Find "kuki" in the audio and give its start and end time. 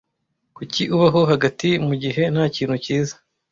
0.55-0.81